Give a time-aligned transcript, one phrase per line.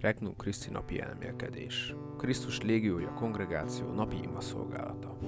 [0.00, 1.94] Regnum Christi napi elmélkedés.
[2.18, 5.18] Krisztus légiója kongregáció napi ima szolgálata.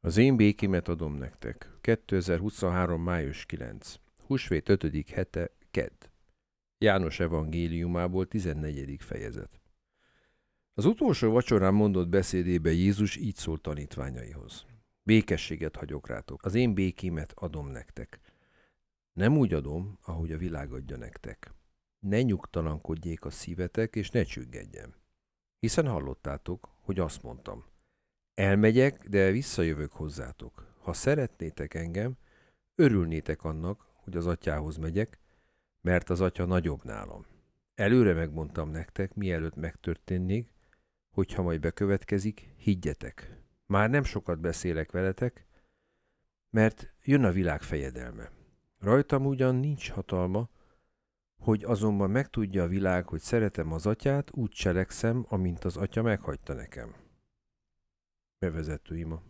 [0.00, 1.70] Az én békémet adom nektek.
[1.80, 3.02] 2023.
[3.02, 3.94] május 9.
[4.26, 5.08] Húsvét 5.
[5.08, 6.04] hete, Kedd.
[6.78, 8.96] János evangéliumából 14.
[8.98, 9.60] fejezet.
[10.74, 14.66] Az utolsó vacsorán mondott beszédébe Jézus így szólt tanítványaihoz.
[15.06, 18.20] Békességet hagyok rátok, az én békémet adom nektek.
[19.12, 21.54] Nem úgy adom, ahogy a világ adja nektek.
[21.98, 24.94] Ne nyugtalankodjék a szívetek, és ne csüggedjen.
[25.58, 27.64] Hiszen hallottátok, hogy azt mondtam.
[28.34, 30.74] Elmegyek, de visszajövök hozzátok.
[30.78, 32.16] Ha szeretnétek engem,
[32.74, 35.18] örülnétek annak, hogy az atyához megyek,
[35.80, 37.26] mert az atya nagyobb nálam.
[37.74, 40.52] Előre megmondtam nektek, mielőtt megtörténnék,
[41.10, 43.45] hogy ha majd bekövetkezik, higgyetek.
[43.66, 45.46] Már nem sokat beszélek veletek,
[46.50, 48.30] mert jön a világ fejedelme.
[48.78, 50.48] Rajtam ugyan nincs hatalma,
[51.38, 56.54] hogy azonban megtudja a világ, hogy szeretem az atyát, úgy cselekszem, amint az atya meghagyta
[56.54, 56.94] nekem.
[58.38, 59.22] Bevezető ima.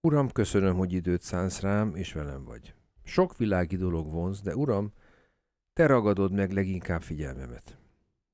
[0.00, 2.74] Uram, köszönöm, hogy időt szánsz rám, és velem vagy.
[3.04, 4.92] Sok világi dolog vonz, de Uram,
[5.72, 7.78] te ragadod meg leginkább figyelmemet.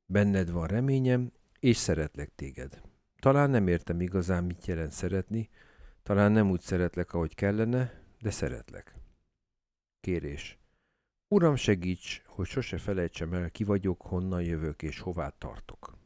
[0.07, 2.83] Benned van reményem, és szeretlek téged.
[3.25, 5.51] Talán nem értem igazán, mit jelent szeretni,
[6.03, 8.95] talán nem úgy szeretlek, ahogy kellene, de szeretlek.
[10.01, 10.59] Kérés.
[11.29, 15.97] Uram, segíts, hogy sose felejtsem el, ki vagyok, honnan jövök és hová tartok.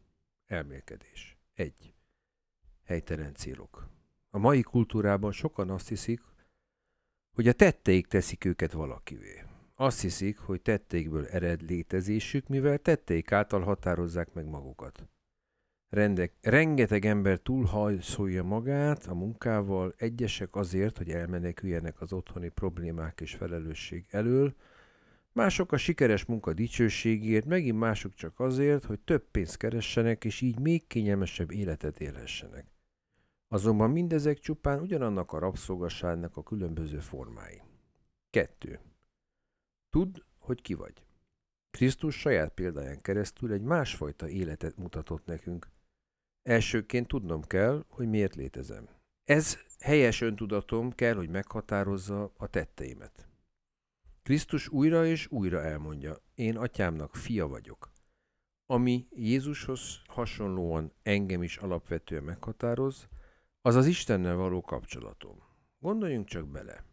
[0.46, 1.38] Elmélkedés.
[1.54, 1.94] 1.
[2.84, 3.88] Helytelen célok.
[4.30, 6.20] A mai kultúrában sokan azt hiszik,
[7.34, 9.44] hogy a tetteik teszik őket valakivé.
[9.74, 15.08] Azt hiszik, hogy tetteikből ered létezésük, mivel tetteik által határozzák meg magukat.
[15.90, 23.34] Rendek, rengeteg ember túlhajszolja magát a munkával, egyesek azért, hogy elmeneküljenek az otthoni problémák és
[23.34, 24.54] felelősség elől,
[25.32, 30.58] mások a sikeres munka dicsőségért, megint mások csak azért, hogy több pénzt keressenek, és így
[30.58, 32.66] még kényelmesebb életet élhessenek.
[33.48, 37.62] Azonban mindezek csupán ugyanannak a rabszolgasságnak a különböző formái.
[38.30, 38.80] 2.
[39.90, 41.02] Tudd, hogy ki vagy.
[41.70, 45.68] Krisztus saját példáján keresztül egy másfajta életet mutatott nekünk.
[46.48, 48.88] Elsőként tudnom kell, hogy miért létezem.
[49.24, 53.28] Ez helyes öntudatom kell, hogy meghatározza a tetteimet.
[54.22, 57.90] Krisztus újra és újra elmondja, én atyámnak fia vagyok.
[58.66, 63.08] Ami Jézushoz hasonlóan engem is alapvetően meghatároz,
[63.62, 65.42] az az Istennel való kapcsolatom.
[65.78, 66.84] Gondoljunk csak bele.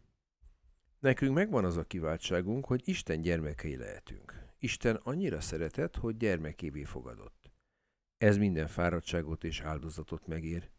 [0.98, 4.44] Nekünk megvan az a kiváltságunk, hogy Isten gyermekei lehetünk.
[4.58, 7.45] Isten annyira szeretett, hogy gyermekévé fogadott.
[8.18, 10.70] Ez minden fáradtságot és áldozatot megér.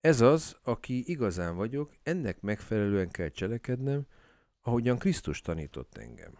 [0.00, 4.06] Ez az, aki igazán vagyok, ennek megfelelően kell cselekednem,
[4.60, 6.32] ahogyan Krisztus tanított engem.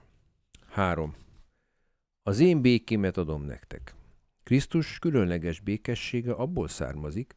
[0.67, 1.17] 3.
[2.23, 3.95] Az én békémet adom nektek.
[4.43, 7.37] Krisztus különleges békessége abból származik,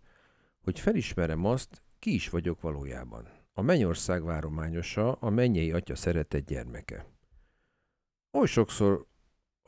[0.62, 3.28] hogy felismerem azt, ki is vagyok valójában.
[3.54, 7.06] A mennyország várományosa, a mennyei atya szeretett gyermeke.
[8.32, 9.08] Oly sokszor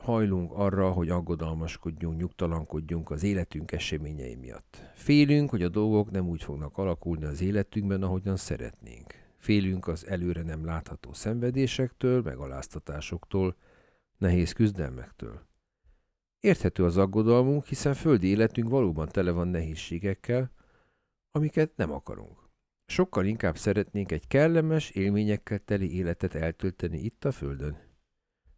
[0.06, 4.92] hajlunk arra, hogy aggodalmaskodjunk, nyugtalankodjunk az életünk eseményei miatt.
[4.94, 9.14] Félünk, hogy a dolgok nem úgy fognak alakulni az életünkben, ahogyan szeretnénk.
[9.38, 13.56] Félünk az előre nem látható szenvedésektől, megaláztatásoktól,
[14.18, 15.46] nehéz küzdelmektől.
[16.40, 20.50] Érthető az aggodalmunk, hiszen földi életünk valóban tele van nehézségekkel,
[21.30, 22.50] amiket nem akarunk.
[22.84, 27.85] Sokkal inkább szeretnénk egy kellemes, élményekkel teli életet eltölteni itt a Földön.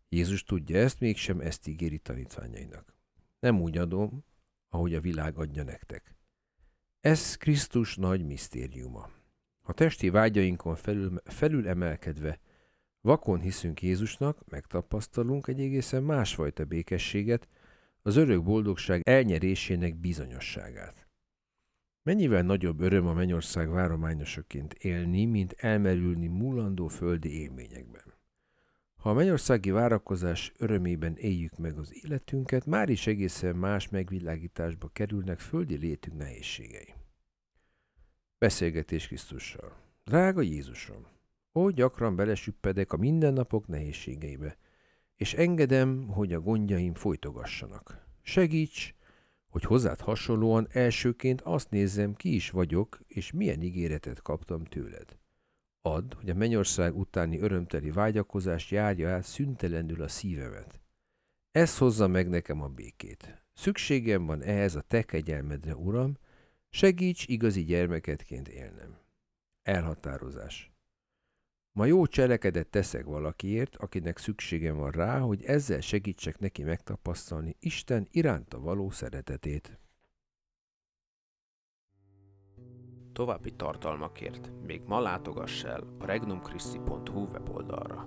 [0.08, 2.94] Jézus tudja ezt, mégsem ezt ígéri tanítványainak.
[3.40, 4.24] Nem úgy adom,
[4.68, 6.16] ahogy a világ adja nektek.
[7.00, 9.10] Ez Krisztus nagy misztériuma.
[9.62, 12.40] Ha testi vágyainkon felül, felül emelkedve
[13.00, 17.48] vakon hiszünk Jézusnak, megtapasztalunk egy egészen másfajta békességet,
[18.02, 21.06] az örök boldogság elnyerésének bizonyosságát.
[22.02, 28.07] Mennyivel nagyobb öröm a mennyország várományosaként élni, mint elmerülni múlandó földi élményekben.
[29.08, 35.76] A mennyországi várakozás örömében éljük meg az életünket, már is egészen más megvilágításba kerülnek földi
[35.76, 36.94] létünk nehézségei.
[38.38, 39.76] Beszélgetés Krisztussal.
[40.04, 41.06] Drága Jézusom,
[41.54, 44.56] ó gyakran belesüppedek a mindennapok nehézségeibe,
[45.16, 48.06] és engedem, hogy a gondjaim folytogassanak.
[48.22, 48.94] Segíts,
[49.48, 55.18] hogy hozzád hasonlóan elsőként azt nézzem, ki is vagyok, és milyen ígéretet kaptam tőled.
[55.82, 60.80] Add, hogy a mennyország utáni örömteli vágyakozás járja át szüntelenül a szívemet.
[61.50, 63.42] Ez hozza meg nekem a békét.
[63.52, 66.18] Szükségem van ehhez a te kegyelmedre, Uram,
[66.70, 68.98] segíts igazi gyermeketként élnem.
[69.62, 70.72] Elhatározás.
[71.72, 78.08] Ma jó cselekedet teszek valakiért, akinek szükségem van rá, hogy ezzel segítsek neki megtapasztalni Isten
[78.10, 79.78] iránta való szeretetét.
[83.18, 88.06] További tartalmakért még ma látogass el a regnumchristi.hu weboldalra.